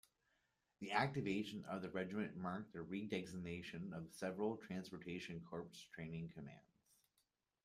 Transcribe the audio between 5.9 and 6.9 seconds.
training commands.